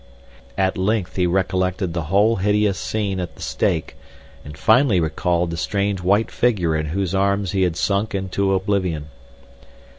[0.57, 3.95] At length he recollected the whole hideous scene at the stake,
[4.43, 9.09] and finally recalled the strange white figure in whose arms he had sunk into oblivion.